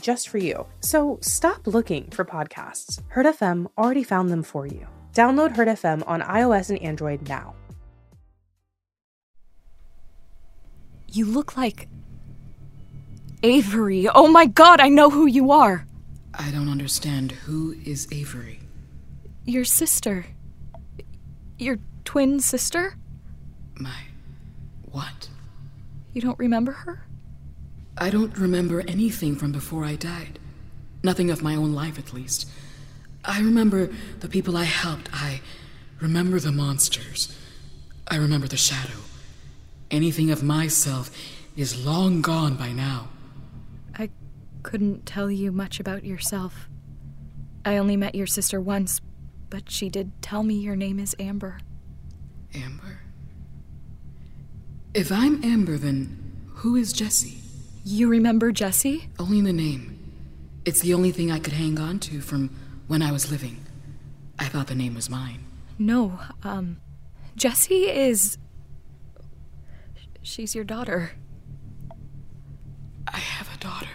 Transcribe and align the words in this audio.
just 0.00 0.28
for 0.28 0.38
you. 0.38 0.66
So 0.80 1.18
stop 1.20 1.66
looking 1.66 2.10
for 2.10 2.24
podcasts. 2.24 3.00
Heard 3.08 3.26
FM 3.26 3.66
already 3.76 4.02
found 4.02 4.30
them 4.30 4.42
for 4.42 4.66
you. 4.66 4.86
Download 5.12 5.56
Heard 5.56 5.68
FM 5.68 6.02
on 6.06 6.20
iOS 6.22 6.70
and 6.70 6.80
Android 6.80 7.28
now. 7.28 7.54
You 11.08 11.24
look 11.24 11.56
like. 11.56 11.88
Avery. 13.42 14.08
Oh 14.08 14.28
my 14.28 14.46
god, 14.46 14.80
I 14.80 14.88
know 14.88 15.10
who 15.10 15.26
you 15.26 15.50
are. 15.50 15.86
I 16.34 16.50
don't 16.50 16.68
understand. 16.68 17.32
Who 17.32 17.74
is 17.84 18.08
Avery? 18.12 18.60
Your 19.44 19.64
sister. 19.64 20.26
Your 21.58 21.78
twin 22.04 22.40
sister? 22.40 22.98
My. 23.78 24.00
What? 24.90 25.28
You 26.12 26.20
don't 26.20 26.38
remember 26.38 26.72
her? 26.72 27.06
I 27.98 28.10
don't 28.10 28.36
remember 28.36 28.80
anything 28.86 29.36
from 29.36 29.52
before 29.52 29.84
I 29.84 29.96
died. 29.96 30.38
Nothing 31.02 31.30
of 31.30 31.42
my 31.42 31.54
own 31.54 31.72
life, 31.74 31.98
at 31.98 32.12
least. 32.12 32.48
I 33.24 33.40
remember 33.40 33.90
the 34.20 34.28
people 34.28 34.56
I 34.56 34.64
helped. 34.64 35.08
I 35.12 35.40
remember 36.00 36.38
the 36.38 36.52
monsters. 36.52 37.36
I 38.08 38.16
remember 38.16 38.46
the 38.46 38.56
shadow. 38.56 39.00
Anything 39.90 40.30
of 40.30 40.42
myself 40.42 41.10
is 41.56 41.86
long 41.86 42.20
gone 42.20 42.54
by 42.56 42.72
now. 42.72 43.08
I 43.94 44.10
couldn't 44.62 45.06
tell 45.06 45.30
you 45.30 45.50
much 45.50 45.80
about 45.80 46.04
yourself. 46.04 46.68
I 47.64 47.78
only 47.78 47.96
met 47.96 48.14
your 48.14 48.26
sister 48.26 48.60
once, 48.60 49.00
but 49.48 49.70
she 49.70 49.88
did 49.88 50.12
tell 50.22 50.42
me 50.42 50.54
your 50.54 50.76
name 50.76 50.98
is 50.98 51.16
Amber. 51.18 51.58
Amber? 52.54 53.00
If 54.92 55.10
I'm 55.10 55.42
Amber, 55.42 55.78
then 55.78 56.46
who 56.56 56.76
is 56.76 56.92
Jessie? 56.92 57.38
You 57.88 58.08
remember 58.08 58.50
Jesse? 58.50 59.08
Only 59.16 59.40
the 59.42 59.52
name. 59.52 59.96
It's 60.64 60.80
the 60.80 60.92
only 60.92 61.12
thing 61.12 61.30
I 61.30 61.38
could 61.38 61.52
hang 61.52 61.78
on 61.78 62.00
to 62.00 62.20
from 62.20 62.50
when 62.88 63.00
I 63.00 63.12
was 63.12 63.30
living. 63.30 63.64
I 64.40 64.46
thought 64.46 64.66
the 64.66 64.74
name 64.74 64.96
was 64.96 65.08
mine. 65.08 65.44
No, 65.78 66.18
um, 66.42 66.78
Jessie 67.36 67.84
is. 67.84 68.38
She's 70.20 70.52
your 70.52 70.64
daughter. 70.64 71.12
I 73.06 73.18
have 73.18 73.54
a 73.54 73.58
daughter. 73.58 73.86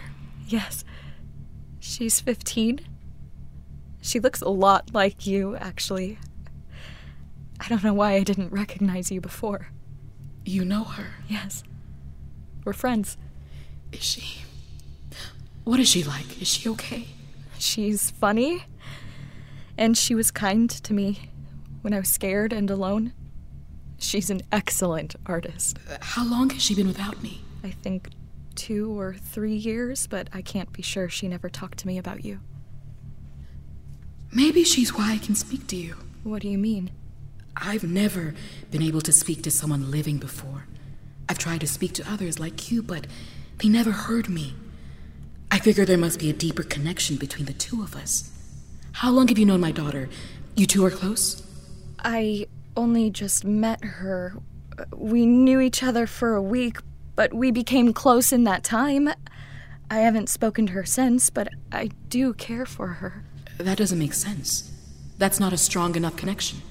Yes. 0.46 0.86
She's 1.78 2.18
15. 2.18 2.80
She 4.00 4.20
looks 4.20 4.40
a 4.40 4.48
lot 4.48 4.94
like 4.94 5.26
you, 5.26 5.54
actually. 5.56 6.18
I 7.60 7.68
don't 7.68 7.84
know 7.84 7.92
why 7.92 8.14
I 8.14 8.22
didn't 8.22 8.52
recognize 8.52 9.12
you 9.12 9.20
before. 9.20 9.68
You 10.46 10.64
know 10.64 10.84
her? 10.84 11.08
Yes. 11.28 11.62
We're 12.64 12.72
friends. 12.72 13.18
Is 13.92 14.02
she. 14.02 14.42
What 15.64 15.78
is 15.78 15.88
she 15.88 16.02
like? 16.02 16.40
Is 16.42 16.48
she 16.48 16.68
okay? 16.70 17.06
She's 17.58 18.10
funny. 18.10 18.64
And 19.78 19.96
she 19.96 20.14
was 20.14 20.30
kind 20.30 20.68
to 20.68 20.92
me 20.92 21.30
when 21.82 21.94
I 21.94 21.98
was 21.98 22.08
scared 22.08 22.52
and 22.52 22.70
alone. 22.70 23.12
She's 23.98 24.30
an 24.30 24.42
excellent 24.50 25.14
artist. 25.26 25.78
Uh, 25.88 25.98
how 26.00 26.24
long 26.24 26.50
has 26.50 26.62
she 26.62 26.74
been 26.74 26.88
without 26.88 27.22
me? 27.22 27.42
I 27.62 27.70
think 27.70 28.08
two 28.54 28.98
or 28.98 29.14
three 29.14 29.54
years, 29.54 30.06
but 30.06 30.28
I 30.32 30.42
can't 30.42 30.72
be 30.72 30.82
sure 30.82 31.08
she 31.08 31.28
never 31.28 31.48
talked 31.48 31.78
to 31.78 31.86
me 31.86 31.98
about 31.98 32.24
you. 32.24 32.40
Maybe 34.32 34.64
she's 34.64 34.94
why 34.94 35.12
I 35.12 35.18
can 35.18 35.34
speak 35.34 35.66
to 35.68 35.76
you. 35.76 35.96
What 36.24 36.42
do 36.42 36.48
you 36.48 36.58
mean? 36.58 36.90
I've 37.56 37.84
never 37.84 38.34
been 38.70 38.82
able 38.82 39.02
to 39.02 39.12
speak 39.12 39.42
to 39.42 39.50
someone 39.50 39.90
living 39.90 40.18
before. 40.18 40.66
I've 41.28 41.38
tried 41.38 41.60
to 41.60 41.66
speak 41.66 41.92
to 41.94 42.10
others 42.10 42.38
like 42.38 42.70
you, 42.70 42.82
but 42.82 43.06
they 43.62 43.68
never 43.68 43.92
heard 43.92 44.28
me. 44.28 44.54
I 45.52 45.60
figure 45.60 45.84
there 45.84 45.96
must 45.96 46.18
be 46.18 46.28
a 46.28 46.32
deeper 46.32 46.64
connection 46.64 47.14
between 47.14 47.46
the 47.46 47.52
two 47.52 47.80
of 47.82 47.94
us. 47.94 48.28
How 48.90 49.12
long 49.12 49.28
have 49.28 49.38
you 49.38 49.46
known 49.46 49.60
my 49.60 49.70
daughter? 49.70 50.08
You 50.56 50.66
two 50.66 50.84
are 50.84 50.90
close? 50.90 51.44
I 52.00 52.46
only 52.76 53.08
just 53.08 53.44
met 53.44 53.84
her. 53.84 54.34
We 54.92 55.26
knew 55.26 55.60
each 55.60 55.80
other 55.80 56.08
for 56.08 56.34
a 56.34 56.42
week, 56.42 56.78
but 57.14 57.32
we 57.32 57.52
became 57.52 57.92
close 57.92 58.32
in 58.32 58.42
that 58.44 58.64
time. 58.64 59.08
I 59.88 59.98
haven't 60.00 60.28
spoken 60.28 60.66
to 60.66 60.72
her 60.72 60.84
since, 60.84 61.30
but 61.30 61.46
I 61.70 61.90
do 62.08 62.34
care 62.34 62.66
for 62.66 62.88
her. 62.88 63.22
That 63.58 63.78
doesn't 63.78 63.98
make 63.98 64.14
sense. 64.14 64.72
That's 65.18 65.38
not 65.38 65.52
a 65.52 65.58
strong 65.58 65.94
enough 65.94 66.16
connection. 66.16 66.62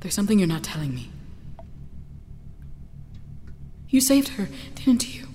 There's 0.00 0.14
something 0.14 0.40
you're 0.40 0.48
not 0.48 0.64
telling 0.64 0.92
me. 0.92 1.12
You 3.92 4.00
saved 4.00 4.28
her, 4.30 4.48
didn't 4.74 5.14
you? 5.14 5.26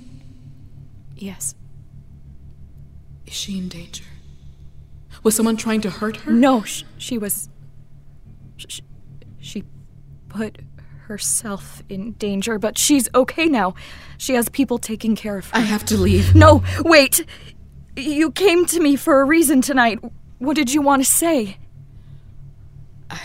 Yes. 1.15 1.53
Is 3.27 3.33
she 3.33 3.55
in 3.59 3.69
danger? 3.69 4.03
Was 5.21 5.35
someone 5.35 5.57
trying 5.57 5.81
to 5.81 5.91
hurt 5.91 6.17
her? 6.17 6.31
No, 6.31 6.63
sh- 6.63 6.83
she 6.97 7.19
was. 7.19 7.49
Sh- 8.57 8.81
she 9.39 9.63
put 10.27 10.57
herself 11.05 11.83
in 11.87 12.13
danger, 12.13 12.57
but 12.57 12.79
she's 12.79 13.07
okay 13.13 13.45
now. 13.45 13.75
She 14.17 14.33
has 14.33 14.49
people 14.49 14.79
taking 14.79 15.15
care 15.15 15.37
of 15.37 15.51
her. 15.51 15.57
I 15.57 15.61
have 15.61 15.85
to 15.85 15.97
leave. 15.97 16.33
No, 16.33 16.63
wait! 16.79 17.23
You 17.95 18.31
came 18.31 18.65
to 18.65 18.79
me 18.79 18.95
for 18.95 19.21
a 19.21 19.25
reason 19.25 19.61
tonight. 19.61 19.99
What 20.39 20.55
did 20.55 20.73
you 20.73 20.81
want 20.81 21.03
to 21.03 21.09
say? 21.09 21.57
I. 23.11 23.21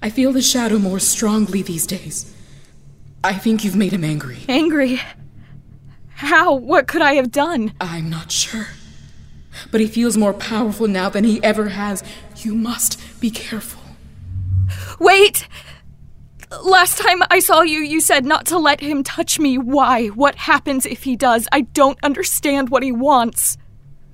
I 0.00 0.10
feel 0.10 0.32
the 0.32 0.42
shadow 0.42 0.78
more 0.78 1.00
strongly 1.00 1.62
these 1.62 1.84
days. 1.86 2.30
I 3.24 3.32
think 3.32 3.64
you've 3.64 3.74
made 3.74 3.92
him 3.92 4.04
angry. 4.04 4.36
Angry? 4.48 5.00
How? 6.10 6.54
What 6.54 6.86
could 6.86 7.00
I 7.00 7.14
have 7.14 7.32
done? 7.32 7.72
I'm 7.80 8.10
not 8.10 8.30
sure. 8.30 8.66
But 9.72 9.80
he 9.80 9.86
feels 9.86 10.18
more 10.18 10.34
powerful 10.34 10.86
now 10.88 11.08
than 11.08 11.24
he 11.24 11.42
ever 11.42 11.70
has. 11.70 12.04
You 12.36 12.54
must 12.54 13.00
be 13.20 13.30
careful. 13.30 13.80
Wait! 15.00 15.48
Last 16.62 16.98
time 16.98 17.22
I 17.30 17.38
saw 17.38 17.62
you, 17.62 17.80
you 17.80 18.00
said 18.00 18.26
not 18.26 18.44
to 18.46 18.58
let 18.58 18.80
him 18.80 19.02
touch 19.02 19.38
me. 19.38 19.56
Why? 19.56 20.08
What 20.08 20.34
happens 20.34 20.84
if 20.84 21.04
he 21.04 21.16
does? 21.16 21.48
I 21.50 21.62
don't 21.62 21.98
understand 22.04 22.68
what 22.68 22.82
he 22.82 22.92
wants. 22.92 23.56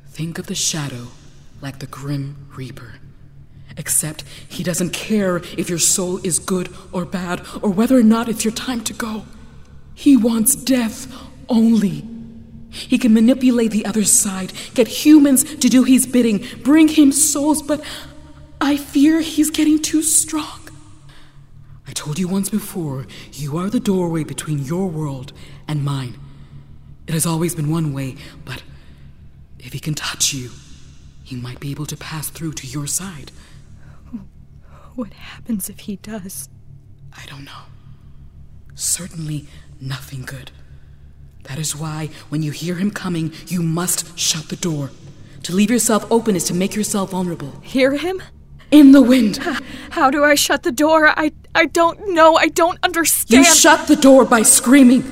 Think 0.06 0.38
of 0.38 0.47
the 0.47 0.54
shadow 0.54 1.09
like 1.60 1.81
the 1.81 1.87
Grim 1.87 2.47
Reaper. 2.56 2.99
Except 3.80 4.24
he 4.46 4.62
doesn't 4.62 4.92
care 4.92 5.38
if 5.56 5.70
your 5.70 5.78
soul 5.78 6.20
is 6.22 6.38
good 6.38 6.68
or 6.92 7.06
bad, 7.06 7.41
or 7.62 7.70
whether 7.70 7.96
or 7.96 8.02
not 8.02 8.28
it's 8.28 8.44
your 8.44 8.52
time 8.52 8.82
to 8.82 8.92
go. 8.92 9.24
He 9.94 10.18
wants 10.18 10.54
death 10.54 11.10
only. 11.48 12.04
He 12.68 12.98
can 12.98 13.14
manipulate 13.14 13.70
the 13.70 13.86
other 13.86 14.04
side, 14.04 14.52
get 14.74 14.86
humans 14.86 15.44
to 15.56 15.70
do 15.70 15.84
his 15.84 16.06
bidding, 16.06 16.46
bring 16.62 16.88
him 16.88 17.10
souls, 17.10 17.62
but 17.62 17.82
I 18.60 18.76
fear 18.76 19.22
he's 19.22 19.50
getting 19.50 19.80
too 19.80 20.02
strong. 20.02 20.68
I 21.88 21.92
told 21.92 22.18
you 22.18 22.28
once 22.28 22.50
before, 22.50 23.06
you 23.32 23.56
are 23.56 23.70
the 23.70 23.80
doorway 23.80 24.24
between 24.24 24.58
your 24.58 24.88
world 24.88 25.32
and 25.66 25.82
mine. 25.82 26.18
It 27.06 27.15
has 27.15 27.24
always 27.24 27.54
been 27.54 27.71
one 27.71 27.94
way, 27.94 28.16
but 28.44 28.62
if 29.59 29.72
he 29.72 29.80
can 29.80 29.94
touch 29.94 30.34
you, 30.34 30.50
he 31.24 31.34
might 31.34 31.60
be 31.60 31.71
able 31.71 31.86
to 31.86 31.97
pass 31.97 32.28
through 32.28 32.53
to 32.53 32.66
your 32.66 32.86
side. 32.86 33.32
What 35.00 35.14
happens 35.14 35.70
if 35.70 35.78
he 35.80 35.97
does? 35.97 36.50
I 37.16 37.24
don't 37.24 37.47
know. 37.47 37.62
Certainly 38.74 39.47
nothing 39.80 40.26
good. 40.26 40.50
That 41.44 41.58
is 41.58 41.74
why, 41.74 42.10
when 42.28 42.42
you 42.42 42.50
hear 42.50 42.74
him 42.74 42.91
coming, 42.91 43.32
you 43.47 43.62
must 43.62 44.18
shut 44.18 44.50
the 44.50 44.56
door. 44.56 44.91
To 45.44 45.54
leave 45.54 45.70
yourself 45.70 46.06
open 46.12 46.36
is 46.36 46.44
to 46.48 46.54
make 46.54 46.74
yourself 46.74 47.12
vulnerable. 47.12 47.60
Hear 47.62 47.97
him? 47.97 48.22
In 48.70 48.92
the 48.92 49.00
wind. 49.00 49.38
How 49.92 50.10
do 50.10 50.22
I 50.22 50.34
shut 50.34 50.64
the 50.64 50.70
door? 50.70 51.08
I 51.08 51.32
I 51.54 51.64
don't 51.64 52.12
know. 52.12 52.36
I 52.36 52.48
don't 52.48 52.78
understand. 52.82 53.46
You 53.46 53.50
shut 53.50 53.88
the 53.88 53.96
door 53.96 54.26
by 54.26 54.42
screaming. 54.42 55.03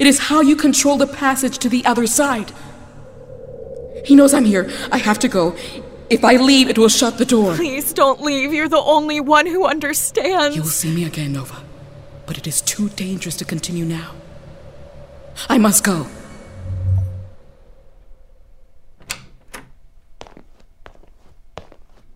It 0.00 0.06
is 0.06 0.20
how 0.30 0.40
you 0.40 0.56
control 0.56 0.96
the 0.96 1.06
passage 1.06 1.58
to 1.58 1.68
the 1.68 1.84
other 1.84 2.06
side. 2.06 2.50
He 4.06 4.14
knows 4.14 4.32
I'm 4.32 4.46
here. 4.46 4.70
I 4.90 4.96
have 4.96 5.18
to 5.18 5.28
go. 5.28 5.54
If 6.10 6.24
I 6.24 6.36
leave, 6.36 6.70
it 6.70 6.78
will 6.78 6.88
shut 6.88 7.18
the 7.18 7.26
door. 7.26 7.54
Please 7.54 7.92
don't 7.92 8.20
leave. 8.22 8.52
You're 8.52 8.68
the 8.68 8.78
only 8.78 9.20
one 9.20 9.46
who 9.46 9.66
understands. 9.66 10.56
You 10.56 10.62
will 10.62 10.68
see 10.70 10.94
me 10.94 11.04
again, 11.04 11.34
Nova. 11.34 11.62
But 12.26 12.38
it 12.38 12.46
is 12.46 12.62
too 12.62 12.88
dangerous 12.90 13.36
to 13.36 13.44
continue 13.44 13.84
now. 13.84 14.14
I 15.48 15.58
must 15.58 15.84
go. 15.84 16.06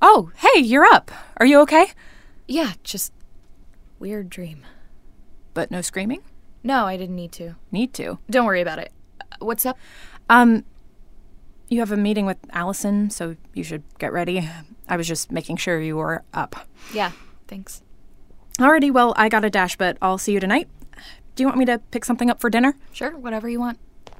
Oh, 0.00 0.31
hey, 0.37 0.61
you're 0.61 0.85
up. 0.85 1.11
Are 1.37 1.47
you 1.47 1.61
okay? 1.61 1.87
Yeah, 2.49 2.73
just 2.83 3.12
weird 3.99 4.29
dream. 4.29 4.65
But 5.55 5.71
no 5.71 5.81
screaming? 5.81 6.23
No, 6.65 6.87
I 6.87 6.97
didn't 6.97 7.17
need 7.17 7.33
to. 7.33 7.56
Need 7.71 7.94
to. 7.94 8.19
Don't 8.29 8.47
worry 8.47 8.61
about 8.61 8.79
it. 8.79 8.93
Uh, 9.21 9.25
What's 9.41 9.65
up? 9.67 9.79
Um, 10.29 10.65
you 11.73 11.81
have 11.81 11.91
a 11.91 11.97
meeting 11.97 12.27
with 12.27 12.37
Allison, 12.51 13.09
so 13.09 13.35
you 13.55 13.65
should 13.65 13.83
get 13.99 14.13
ready. 14.13 14.49
I 14.89 14.97
was 14.97 15.09
just 15.09 15.33
making 15.33 15.57
sure 15.57 15.81
you 15.81 15.97
were 15.97 16.23
up. 16.35 16.69
Yeah, 16.93 17.13
thanks. 17.49 17.83
Alrighty, 18.59 18.93
well, 18.93 19.15
I 19.17 19.31
got 19.31 19.45
a 19.45 19.51
dash, 19.51 19.77
but 19.77 19.97
I'll 20.03 20.19
see 20.19 20.33
you 20.33 20.41
tonight. 20.41 20.69
Do 21.35 21.43
you 21.43 21.47
want 21.47 21.59
me 21.59 21.65
to 21.65 21.79
pick 21.79 22.05
something 22.05 22.29
up 22.29 22.41
for 22.41 22.51
dinner? 22.51 22.75
Sure, 22.93 23.17
whatever 23.17 23.49
you 23.49 23.59
want. 23.59 23.79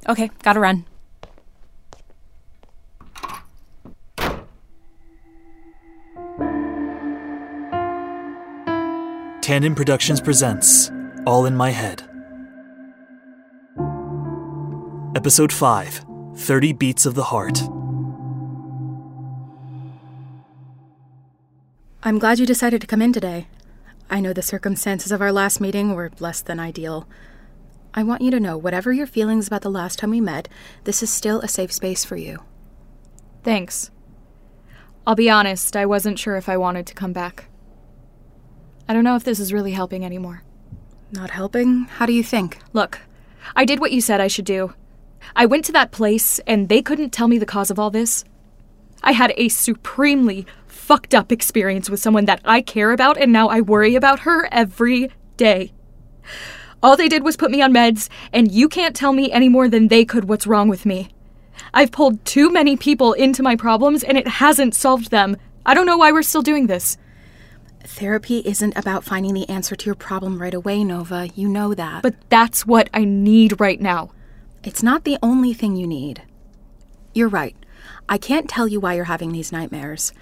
Okay, 0.09 0.31
gotta 0.43 0.61
run. 0.61 0.87
Tandon 9.43 9.77
Productions 9.77 10.23
presents 10.23 10.91
All 11.27 11.45
in 11.45 11.55
My 11.55 11.71
Head. 11.71 12.09
Episode 15.15 15.53
5 15.53 16.12
30 16.37 16.73
Beats 16.73 17.05
of 17.05 17.15
the 17.15 17.25
Heart. 17.25 17.61
I'm 22.03 22.19
glad 22.19 22.39
you 22.39 22.47
decided 22.47 22.81
to 22.81 22.87
come 22.87 23.03
in 23.03 23.13
today. 23.13 23.49
I 24.09 24.21
know 24.21 24.33
the 24.33 24.43
circumstances 24.43 25.13
of 25.13 25.21
our 25.21 25.31
last 25.31 25.61
meeting 25.61 25.95
were 25.95 26.11
less 26.19 26.41
than 26.41 26.59
ideal. 26.59 27.07
I 27.95 28.03
want 28.03 28.23
you 28.23 28.31
to 28.31 28.41
know 28.41 28.57
whatever 28.57 28.93
your 28.93 29.07
feelings 29.07 29.47
about 29.47 29.61
the 29.61 29.71
last 29.71 29.99
time 29.99 30.11
we 30.11 30.23
met, 30.23 30.49
this 30.85 31.03
is 31.03 31.11
still 31.11 31.41
a 31.41 31.49
safe 31.49 31.71
space 31.71 32.05
for 32.05 32.17
you. 32.17 32.43
Thanks. 33.45 33.91
I'll 35.07 35.15
be 35.15 35.29
honest, 35.31 35.77
I 35.77 35.85
wasn't 35.85 36.19
sure 36.19 36.37
if 36.37 36.49
I 36.49 36.57
wanted 36.57 36.87
to 36.87 36.95
come 36.95 37.13
back. 37.13 37.45
I 38.89 38.95
don't 38.95 39.05
know 39.05 39.17
if 39.17 39.25
this 39.25 39.39
is 39.39 39.53
really 39.53 39.73
helping 39.73 40.05
anymore. 40.05 40.43
Not 41.13 41.31
helping? 41.31 41.85
How 41.85 42.07
do 42.07 42.15
you 42.15 42.25
think? 42.25 42.59
Look, 42.73 43.01
I 43.55 43.67
did 43.67 43.81
what 43.81 43.93
you 43.93 44.01
said 44.01 44.21
I 44.21 44.29
should 44.29 44.47
do. 44.47 44.73
I 45.35 45.47
went 45.47 45.65
to 45.67 45.73
that 45.73 45.93
place, 45.93 46.39
and 46.47 46.69
they 46.69 46.83
couldn't 46.83 47.11
tell 47.11 47.29
me 47.29 47.39
the 47.39 47.47
cause 47.47 47.71
of 47.71 47.79
all 47.79 47.91
this. 47.91 48.25
I 49.03 49.13
had 49.13 49.33
a 49.37 49.49
supremely 49.49 50.47
fucked 50.67 51.15
up 51.15 51.33
experience 51.33 51.89
with 51.89 52.01
someone 52.01 52.27
that 52.27 52.41
I 52.45 52.61
care 52.61 52.93
about, 52.93 53.17
and 53.17 53.33
now 53.33 53.49
I 53.49 53.61
worry 53.61 53.95
about 53.95 54.21
her 54.21 54.49
every 54.53 55.11
day. 55.37 55.73
All 56.83 56.97
they 56.97 57.09
did 57.09 57.23
was 57.23 57.37
put 57.37 57.51
me 57.51 57.63
on 57.63 57.73
meds, 57.73 58.09
and 58.33 58.51
you 58.51 58.69
can't 58.69 58.97
tell 58.97 59.13
me 59.13 59.31
any 59.31 59.49
more 59.49 59.69
than 59.69 59.89
they 59.89 60.05
could 60.05 60.29
what's 60.29 60.47
wrong 60.47 60.69
with 60.69 60.85
me. 60.85 61.09
I've 61.73 61.93
pulled 61.93 62.25
too 62.25 62.51
many 62.51 62.77
people 62.77 63.13
into 63.13 63.43
my 63.43 63.57
problems, 63.57 64.03
and 64.03 64.19
it 64.19 64.27
hasn't 64.27 64.75
solved 64.75 65.11
them. 65.11 65.37
I 65.65 65.75
don't 65.75 65.87
know 65.87 65.97
why 65.97 66.13
we're 66.13 66.23
still 66.23 66.43
doing 66.43 66.67
this. 66.67 66.97
Therapy 67.85 68.39
isn't 68.39 68.77
about 68.77 69.05
finding 69.05 69.35
the 69.35 69.49
answer 69.49 69.75
to 69.77 69.87
your 69.87 69.95
problem 69.95 70.41
right 70.41 70.55
away, 70.55 70.85
Nova. 70.85 71.29
You 71.35 71.49
know 71.49 71.75
that. 71.75 72.03
But 72.03 72.15
that's 72.29 72.67
what 72.67 72.89
I 72.93 73.05
need 73.05 73.61
right 73.61 73.81
now. 73.81 74.11
It's 74.65 74.83
not 74.83 75.05
the 75.05 75.19
only 75.23 75.53
thing 75.53 75.77
you 75.77 75.87
need. 75.87 76.23
You're 77.15 77.29
right. 77.29 77.57
I 78.09 78.17
can't 78.19 78.49
tell 78.49 78.69
you 78.69 78.81
why 78.81 78.95
you're 78.95 79.05
having 79.05 79.33
these 79.33 79.53
nightmares. 79.53 80.13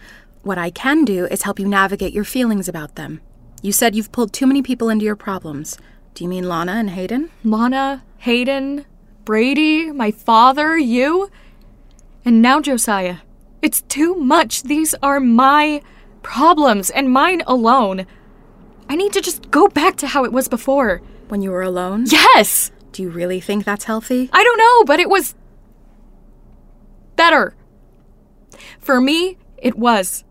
What 0.43 0.59
I 0.59 0.71
can 0.71 1.05
do 1.05 1.27
is 1.27 1.43
help 1.43 1.59
you 1.59 1.69
navigate 1.69 2.13
your 2.13 2.25
feelings 2.25 2.69
about 2.69 2.95
them. 2.95 3.21
You 3.63 3.73
said 3.73 3.95
you've 3.95 4.13
pulled 4.13 4.33
too 4.33 4.47
many 4.47 4.63
people 4.63 4.89
into 4.89 5.05
your 5.05 5.17
problems. 5.17 5.79
Do 6.15 6.25
you 6.25 6.31
mean 6.31 6.49
Lana 6.49 6.73
and 6.73 6.91
Hayden? 6.91 7.31
Lana, 7.45 8.03
Hayden, 8.19 8.87
Brady, 9.27 9.93
my 9.93 10.11
father, 10.11 10.79
you, 10.79 11.31
and 12.25 12.41
now 12.41 12.61
Josiah. 12.61 13.19
It's 13.61 13.83
too 13.83 14.15
much. 14.15 14.63
These 14.63 14.95
are 15.03 15.21
my 15.21 15.83
problems 16.23 16.89
and 16.89 17.11
mine 17.11 17.43
alone. 17.47 18.07
I 18.89 18.97
need 18.97 19.13
to 19.13 19.21
just 19.21 19.51
go 19.51 19.69
back 19.69 19.97
to 19.97 20.07
how 20.07 20.25
it 20.25 20.33
was 20.33 20.49
before. 20.49 21.03
When 21.29 21.43
you 21.43 21.51
were 21.51 21.63
alone? 21.63 22.07
Yes! 22.09 22.73
Do 22.93 23.03
you 23.03 23.11
really 23.11 23.41
think 23.41 23.65
that's 23.65 23.85
healthy? 23.85 24.31
I 24.33 24.43
don't 24.43 24.59
know, 24.59 24.85
but 24.85 25.01
it 25.01 25.09
was 25.09 25.35
better. 27.17 27.55
For 28.79 29.01
me, 29.01 29.39
it 29.59 29.77
was. 29.77 30.25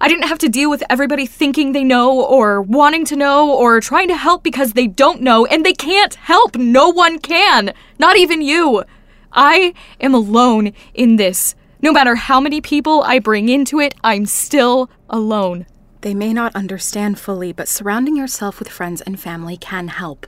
I 0.00 0.08
didn't 0.08 0.28
have 0.28 0.38
to 0.38 0.48
deal 0.48 0.70
with 0.70 0.82
everybody 0.88 1.26
thinking 1.26 1.72
they 1.72 1.84
know 1.84 2.20
or 2.20 2.62
wanting 2.62 3.04
to 3.06 3.16
know 3.16 3.54
or 3.54 3.80
trying 3.80 4.08
to 4.08 4.16
help 4.16 4.42
because 4.42 4.72
they 4.72 4.86
don't 4.86 5.20
know 5.20 5.46
and 5.46 5.64
they 5.64 5.74
can't 5.74 6.14
help. 6.14 6.56
No 6.56 6.88
one 6.88 7.18
can. 7.18 7.72
Not 7.98 8.16
even 8.16 8.42
you. 8.42 8.84
I 9.32 9.74
am 10.00 10.14
alone 10.14 10.72
in 10.94 11.16
this. 11.16 11.54
No 11.80 11.92
matter 11.92 12.14
how 12.14 12.40
many 12.40 12.60
people 12.60 13.02
I 13.02 13.18
bring 13.18 13.48
into 13.48 13.80
it, 13.80 13.94
I'm 14.02 14.26
still 14.26 14.90
alone. 15.10 15.66
They 16.00 16.14
may 16.14 16.32
not 16.32 16.56
understand 16.56 17.18
fully, 17.18 17.52
but 17.52 17.68
surrounding 17.68 18.16
yourself 18.16 18.58
with 18.58 18.68
friends 18.68 19.00
and 19.02 19.20
family 19.20 19.56
can 19.56 19.88
help. 19.88 20.26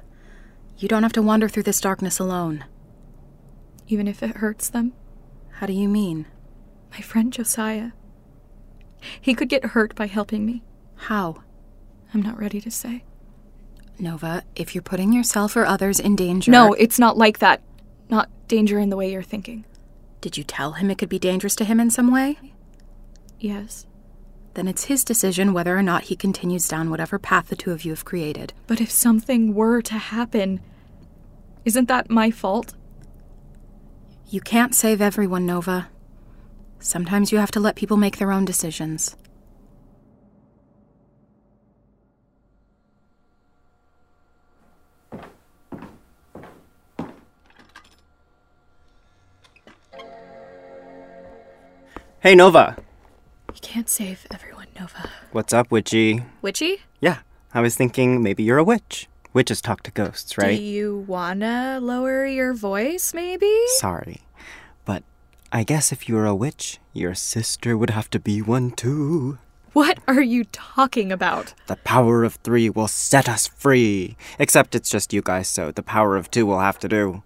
You 0.77 0.89
don't 0.89 1.03
have 1.03 1.13
to 1.15 1.23
wander 1.23 1.49
through 1.49 1.63
this 1.65 1.81
darkness 1.81 2.19
alone. 2.19 2.65
Even 3.87 4.09
if 4.09 4.23
it 4.23 4.37
hurts 4.37 4.69
them. 4.69 4.93
How 5.53 5.67
do 5.67 5.73
you 5.73 5.89
mean? 5.89 6.27
My 6.91 7.01
friend 7.01 7.33
Josiah. 7.33 7.91
He 9.21 9.35
could 9.35 9.49
get 9.49 9.67
hurt 9.67 9.95
by 9.95 10.07
helping 10.07 10.45
me. 10.47 10.63
How? 10.97 11.43
I'm 12.13 12.23
not 12.23 12.39
ready 12.39 12.61
to 12.61 12.71
say. 12.71 13.05
Nova, 13.99 14.43
if 14.57 14.75
you're 14.75 14.83
putting 14.83 15.13
yourself 15.13 15.57
or 15.57 15.65
others 15.65 16.01
in 16.01 16.17
danger. 16.17 16.51
No, 16.51 16.73
it's 16.73 16.99
not 16.99 17.17
like 17.17 17.39
that. 17.39 17.63
Not 18.09 18.29
danger 18.49 18.79
in 18.79 18.91
the 18.91 18.97
way 18.97 19.13
you're 19.13 19.23
thinking. 19.23 19.65
Did 20.21 20.37
you 20.37 20.45
tell 20.45 20.73
him 20.73 20.91
it 20.91 20.99
could 20.99 21.09
be 21.09 21.19
dangerous 21.19 21.55
to 21.57 21.65
him 21.65 21.79
in 21.79 21.91
some 21.91 22.13
way? 22.13 22.39
Yes. 23.39 23.87
Then 24.55 24.69
it's 24.69 24.85
his 24.85 25.05
decision 25.05 25.53
whether 25.53 25.77
or 25.77 25.83
not 25.83 26.05
he 26.05 26.17
continues 26.17 26.69
down 26.69 26.89
whatever 26.89 27.19
path 27.19 27.49
the 27.49 27.57
two 27.57 27.73
of 27.73 27.85
you 27.85 27.91
have 27.91 28.05
created. 28.05 28.53
But 28.69 28.81
if 28.81 28.91
something 28.91 29.53
were 29.53 29.83
to 29.83 29.95
happen, 29.95 30.61
isn't 31.65 31.89
that 31.89 32.09
my 32.09 32.31
fault? 32.31 32.75
You 34.29 34.41
can't 34.41 34.75
save 34.75 35.01
everyone, 35.01 35.45
Nova. 35.45 35.89
Sometimes 36.79 37.33
you 37.33 37.39
have 37.39 37.51
to 37.53 37.61
let 37.61 37.77
people 37.77 37.97
make 37.97 38.19
their 38.19 38.31
own 38.31 38.45
decisions. 38.45 39.17
Hey, 52.21 52.35
Nova. 52.35 52.77
You 53.55 53.61
can't 53.63 53.89
save 53.89 54.27
everyone, 54.33 54.67
Nova. 54.79 55.09
What's 55.31 55.53
up, 55.53 55.71
witchy? 55.71 56.25
Witchy? 56.43 56.83
Yeah, 57.01 57.19
I 57.53 57.61
was 57.61 57.77
thinking 57.77 58.23
maybe 58.23 58.43
you're 58.43 58.59
a 58.59 58.65
witch. 58.65 59.09
Witches 59.33 59.61
talk 59.61 59.83
to 59.85 59.93
ghosts, 59.93 60.37
right? 60.37 60.57
Do 60.57 60.63
you 60.63 61.05
wanna 61.07 61.79
lower 61.81 62.27
your 62.27 62.53
voice, 62.53 63.15
maybe? 63.15 63.53
Sorry. 63.79 64.23
But 64.85 65.05
I 65.53 65.63
guess 65.63 65.93
if 65.93 66.09
you 66.09 66.17
were 66.17 66.27
a 66.27 66.35
witch, 66.35 66.81
your 66.93 67.15
sister 67.15 67.79
would 67.79 67.91
have 67.91 68.11
to 68.11 68.19
be 68.19 68.43
one 68.43 68.73
too. 68.73 69.39
What 69.73 69.99
are 70.09 70.23
you 70.23 70.45
talking 70.45 71.13
about? 71.13 71.55
The 71.67 71.77
power 71.77 72.25
of 72.25 72.35
three 72.37 72.69
will 72.71 72.89
set 72.89 73.29
us 73.29 73.47
free. 73.47 74.17
Except 74.39 74.75
it's 74.75 74.91
just 74.91 75.13
you 75.13 75.23
guys, 75.23 75.49
so 75.49 75.71
the 75.71 75.83
power 75.83 76.17
of 76.17 76.31
two 76.31 76.47
will 76.47 76.61
have 76.61 76.79
to 76.81 76.89
do. 76.89 77.23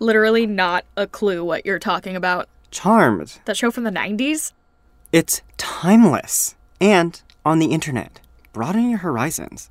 Literally 0.00 0.46
not 0.46 0.84
a 0.96 1.06
clue 1.06 1.44
what 1.44 1.66
you're 1.66 1.80
talking 1.80 2.14
about. 2.16 2.48
Charmed. 2.70 3.40
That 3.46 3.56
show 3.56 3.70
from 3.70 3.84
the 3.84 3.90
90s? 3.90 4.52
It's 5.12 5.42
timeless. 5.56 6.54
And 6.80 7.20
on 7.44 7.58
the 7.58 7.72
internet. 7.72 8.20
Broaden 8.52 8.90
your 8.90 8.98
horizons. 8.98 9.70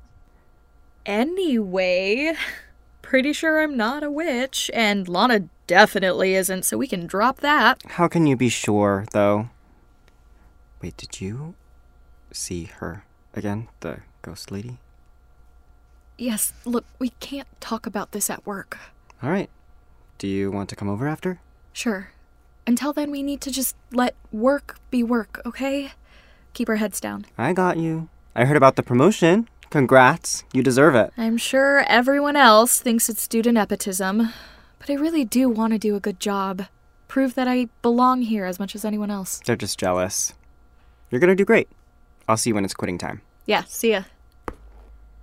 Anyway, 1.06 2.34
pretty 3.02 3.32
sure 3.32 3.62
I'm 3.62 3.76
not 3.76 4.02
a 4.02 4.10
witch, 4.10 4.70
and 4.74 5.08
Lana 5.08 5.48
definitely 5.66 6.34
isn't, 6.34 6.64
so 6.64 6.76
we 6.76 6.86
can 6.86 7.06
drop 7.06 7.38
that. 7.40 7.80
How 7.86 8.08
can 8.08 8.26
you 8.26 8.36
be 8.36 8.48
sure, 8.48 9.06
though? 9.12 9.48
Wait, 10.82 10.96
did 10.96 11.20
you 11.20 11.54
see 12.32 12.64
her 12.64 13.04
again? 13.34 13.68
The 13.80 14.00
ghost 14.22 14.50
lady? 14.50 14.78
Yes, 16.18 16.52
look, 16.64 16.84
we 16.98 17.10
can't 17.20 17.48
talk 17.60 17.86
about 17.86 18.12
this 18.12 18.28
at 18.28 18.44
work. 18.44 18.76
All 19.22 19.30
right. 19.30 19.50
Do 20.18 20.26
you 20.26 20.50
want 20.50 20.68
to 20.70 20.76
come 20.76 20.88
over 20.88 21.06
after? 21.06 21.40
Sure. 21.72 22.10
Until 22.68 22.92
then, 22.92 23.10
we 23.10 23.22
need 23.22 23.40
to 23.40 23.50
just 23.50 23.74
let 23.92 24.14
work 24.30 24.78
be 24.90 25.02
work, 25.02 25.40
okay? 25.46 25.92
Keep 26.52 26.68
our 26.68 26.76
heads 26.76 27.00
down. 27.00 27.24
I 27.38 27.54
got 27.54 27.78
you. 27.78 28.10
I 28.36 28.44
heard 28.44 28.58
about 28.58 28.76
the 28.76 28.82
promotion. 28.82 29.48
Congrats. 29.70 30.44
You 30.52 30.62
deserve 30.62 30.94
it. 30.94 31.10
I'm 31.16 31.38
sure 31.38 31.82
everyone 31.88 32.36
else 32.36 32.78
thinks 32.78 33.08
it's 33.08 33.26
due 33.26 33.40
to 33.40 33.52
nepotism, 33.52 34.34
but 34.78 34.90
I 34.90 34.94
really 34.96 35.24
do 35.24 35.48
want 35.48 35.72
to 35.72 35.78
do 35.78 35.96
a 35.96 36.00
good 36.00 36.20
job. 36.20 36.66
Prove 37.08 37.34
that 37.36 37.48
I 37.48 37.68
belong 37.80 38.20
here 38.20 38.44
as 38.44 38.58
much 38.60 38.74
as 38.74 38.84
anyone 38.84 39.10
else. 39.10 39.40
They're 39.46 39.56
just 39.56 39.78
jealous. 39.78 40.34
You're 41.10 41.22
gonna 41.22 41.34
do 41.34 41.46
great. 41.46 41.70
I'll 42.28 42.36
see 42.36 42.50
you 42.50 42.54
when 42.54 42.66
it's 42.66 42.74
quitting 42.74 42.98
time. 42.98 43.22
Yeah, 43.46 43.64
see 43.66 43.92
ya. 43.92 44.02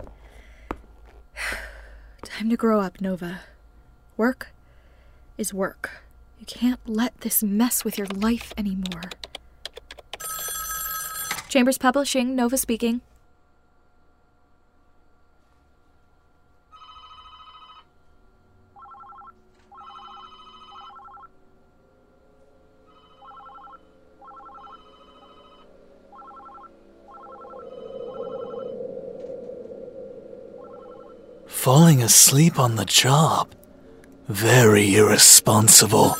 Time 2.24 2.50
to 2.50 2.56
grow 2.56 2.80
up, 2.80 3.00
Nova. 3.00 3.42
Work 4.16 4.48
is 5.38 5.54
work. 5.54 6.05
Can't 6.46 6.80
let 6.88 7.20
this 7.22 7.42
mess 7.42 7.84
with 7.84 7.98
your 7.98 8.06
life 8.06 8.54
anymore. 8.56 9.10
Chambers 11.48 11.76
Publishing, 11.76 12.36
Nova 12.36 12.56
speaking. 12.56 13.00
Falling 31.46 32.02
asleep 32.02 32.60
on 32.60 32.76
the 32.76 32.84
job. 32.84 33.52
Very 34.28 34.94
irresponsible. 34.94 36.16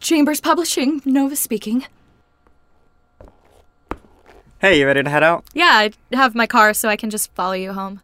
Chambers 0.00 0.40
Publishing, 0.40 1.02
Nova 1.04 1.36
speaking. 1.36 1.86
Hey, 4.58 4.80
you 4.80 4.86
ready 4.86 5.02
to 5.02 5.10
head 5.10 5.22
out? 5.22 5.44
Yeah, 5.52 5.70
I 5.70 5.92
have 6.16 6.34
my 6.34 6.46
car 6.46 6.72
so 6.72 6.88
I 6.88 6.96
can 6.96 7.10
just 7.10 7.30
follow 7.34 7.52
you 7.52 7.74
home. 7.74 8.00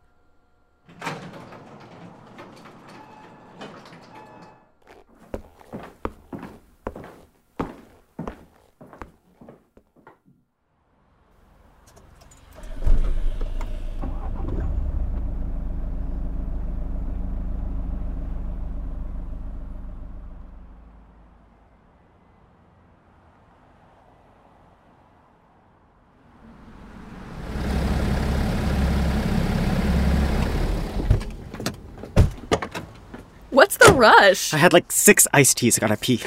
What's 33.75 33.91
the 33.91 33.95
rush? 33.95 34.55
I 34.55 34.59
had 34.59 34.73
like 34.73 34.93
six 34.93 35.27
iced 35.33 35.57
teas. 35.57 35.79
I 35.79 35.81
gotta 35.81 35.97
pee. 35.97 36.21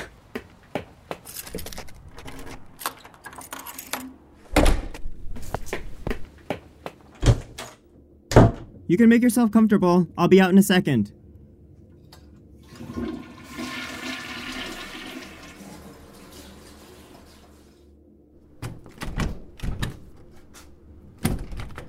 You 8.87 8.97
can 8.97 9.07
make 9.07 9.21
yourself 9.21 9.51
comfortable. 9.51 10.07
I'll 10.17 10.27
be 10.27 10.41
out 10.41 10.49
in 10.49 10.57
a 10.57 10.63
second. 10.63 11.13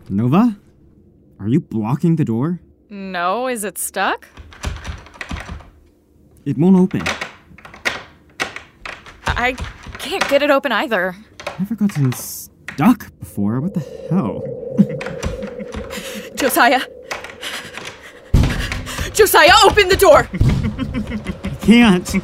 Nova? 0.09 0.57
Are 1.41 1.49
you 1.49 1.61
blocking 1.61 2.15
the 2.17 2.25
door? 2.25 2.61
No, 2.89 3.49
is 3.49 3.65
it 3.65 3.77
stuck? 3.77 4.27
It 6.49 6.57
won't 6.57 6.77
open. 6.77 7.03
I 9.27 9.53
can't 9.99 10.27
get 10.31 10.43
it 10.43 10.51
open 10.51 10.73
either. 10.73 11.15
I 11.47 11.53
never 11.59 11.75
gotten 11.75 12.11
stuck 12.15 13.13
before. 13.19 13.61
What 13.61 13.75
the 13.75 13.85
hell? 14.09 14.41
Josiah. 16.37 16.81
Josiah, 19.13 19.53
open 19.63 19.89
the 19.89 19.97
door! 19.99 20.27
I 21.45 21.49
Can't. 21.61 22.15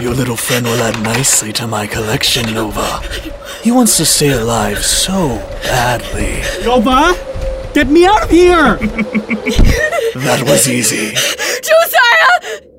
Your 0.00 0.14
little 0.14 0.36
friend 0.36 0.64
will 0.64 0.80
add 0.80 1.02
nicely 1.02 1.52
to 1.52 1.66
my 1.66 1.86
collection, 1.86 2.54
Nova. 2.54 3.02
He 3.60 3.70
wants 3.70 3.98
to 3.98 4.06
stay 4.06 4.30
alive 4.30 4.78
so 4.78 5.36
badly. 5.64 6.40
Nova! 6.64 7.12
Get 7.74 7.88
me 7.88 8.06
out 8.06 8.22
of 8.22 8.30
here! 8.30 8.76
That 10.24 10.42
was 10.46 10.66
easy. 10.70 11.12
Josiah! 11.60 12.70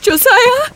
Josiah? 0.00 0.72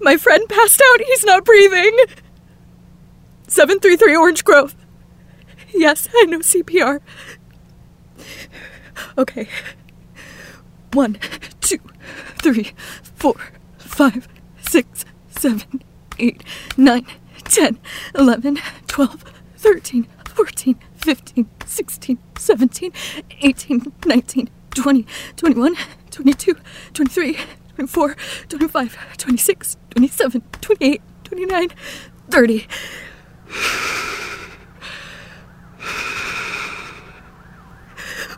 My 0.00 0.16
friend 0.16 0.48
passed 0.48 0.82
out. 0.92 1.00
He's 1.06 1.24
not 1.24 1.44
breathing. 1.44 1.96
733 3.48 4.16
Orange 4.16 4.44
Grove. 4.44 4.74
Yes, 5.74 6.08
I 6.14 6.24
know 6.26 6.38
CPR. 6.40 7.00
Okay. 9.16 9.48
One, 10.92 11.18
two, 11.60 11.78
three, 12.42 12.72
four, 13.02 13.34
five, 13.78 14.26
six, 14.68 15.04
seven, 15.28 15.82
eight, 16.18 16.42
nine, 16.76 17.06
ten, 17.44 17.78
eleven, 18.14 18.58
twelve, 18.86 19.24
thirteen, 19.56 20.06
fourteen, 20.24 20.78
fifteen, 20.94 21.48
sixteen, 21.66 22.18
seventeen, 22.48 22.92
eighteen, 23.42 23.92
nineteen, 24.06 24.48
twenty, 24.70 25.04
twenty-one, 25.36 25.74
twenty-two, 26.10 26.56
twenty-three, 26.94 27.36
twenty-four, 27.74 28.16
twenty-five, 28.48 28.96
twenty-six, 29.18 29.76
twenty-seven, 29.90 30.40
twenty-eight, 30.62 31.02
twenty-nine, 31.24 31.68
thirty. 32.30 32.66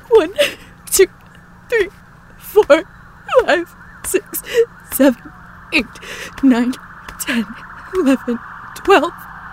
One, 0.08 0.32
two, 0.90 1.06
three, 1.68 1.88
four, 2.36 2.82
five, 3.46 3.72
six, 4.04 4.42
seven, 4.92 5.22
eight, 5.72 5.86
nine, 6.42 6.72
ten, 7.20 7.46
eleven, 7.94 8.40
twelve, 8.74 9.12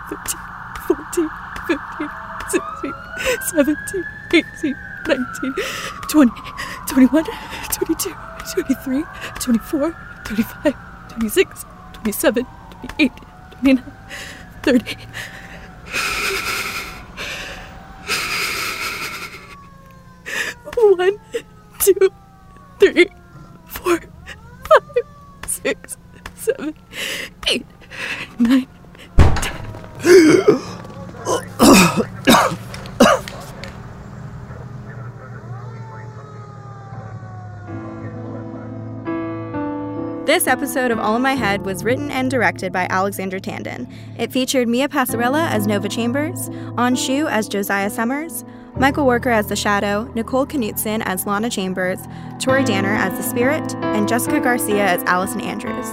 thirteen, 0.09 0.41
fourteen, 0.87 1.29
fifteen, 1.67 2.09
sixteen, 2.49 2.93
seventeen, 3.51 4.05
eighteen, 4.33 4.75
nineteen, 5.07 5.53
twenty, 6.09 6.41
twenty-one, 6.87 7.25
twenty-two, 7.71 8.13
twenty-three, 8.53 9.03
twenty-four, 9.39 9.95
twenty-five, 10.25 10.75
twenty-six, 11.09 11.65
twenty-seven, 11.93 12.45
twenty-eight, 12.71 13.11
twenty-nine, 13.61 13.83
thirty. 14.63 14.97
One, 20.79 21.19
two, 21.79 22.09
three, 22.79 23.09
four, 23.65 23.99
five, 23.99 25.03
six, 25.45 25.97
seven, 26.35 26.73
eight, 27.49 27.65
nine, 28.39 28.67
This 40.37 40.45
episode 40.45 40.91
of 40.91 40.99
All 40.99 41.15
in 41.15 41.23
My 41.23 41.33
Head 41.33 41.65
was 41.65 41.83
written 41.83 42.11
and 42.11 42.29
directed 42.29 42.71
by 42.71 42.85
Alexandra 42.91 43.41
Tandon. 43.41 43.91
It 44.19 44.31
featured 44.31 44.67
Mia 44.67 44.87
Passarella 44.87 45.49
as 45.49 45.65
Nova 45.65 45.89
Chambers, 45.89 46.49
Anshu 46.77 47.27
as 47.27 47.47
Josiah 47.47 47.89
Summers, 47.89 48.45
Michael 48.75 49.07
Worker 49.07 49.31
as 49.31 49.47
the 49.47 49.55
Shadow, 49.55 50.03
Nicole 50.13 50.45
Knutson 50.45 51.01
as 51.07 51.25
Lana 51.25 51.49
Chambers, 51.49 51.97
Tori 52.39 52.63
Danner 52.63 52.93
as 52.93 53.17
the 53.17 53.23
Spirit, 53.23 53.73
and 53.77 54.07
Jessica 54.07 54.39
Garcia 54.39 54.85
as 54.85 55.01
Allison 55.05 55.41
Andrews. 55.41 55.87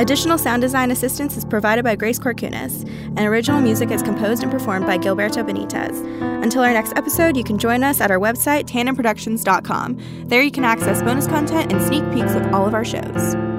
Additional 0.00 0.38
sound 0.38 0.62
design 0.62 0.92
assistance 0.92 1.36
is 1.36 1.44
provided 1.44 1.82
by 1.82 1.96
Grace 1.96 2.20
Corcunas, 2.20 2.88
and 3.16 3.22
original 3.22 3.60
music 3.60 3.90
is 3.90 4.00
composed 4.00 4.44
and 4.44 4.52
performed 4.52 4.86
by 4.86 4.96
Gilberto 4.96 5.44
Benitez. 5.44 6.04
Until 6.44 6.62
our 6.62 6.72
next 6.72 6.92
episode, 6.96 7.36
you 7.36 7.42
can 7.42 7.58
join 7.58 7.82
us 7.82 8.00
at 8.00 8.12
our 8.12 8.20
website, 8.20 8.66
tandonproductions.com. 8.66 10.28
There 10.28 10.40
you 10.42 10.52
can 10.52 10.62
access 10.62 11.02
bonus 11.02 11.26
content 11.26 11.72
and 11.72 11.82
sneak 11.82 12.08
peeks 12.12 12.36
of 12.36 12.54
all 12.54 12.64
of 12.64 12.74
our 12.74 12.84
shows. 12.84 13.57